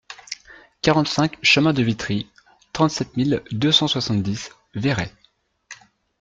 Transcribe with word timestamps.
quarante-cinq 0.81 1.37
chemin 1.43 1.73
de 1.73 1.83
Vitrie, 1.83 2.27
trente-sept 2.73 3.15
mille 3.17 3.43
deux 3.51 3.71
cent 3.71 3.87
soixante-dix 3.87 4.49
Véretz 4.73 5.13